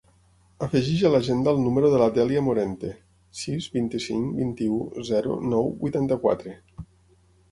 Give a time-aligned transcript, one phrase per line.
[0.67, 2.89] Afegeix a l'agenda el número de la Dèlia Morente:
[3.41, 4.79] sis, vint-i-cinc, vint-i-u,
[5.11, 6.55] zero, nou, vuitanta-quatre.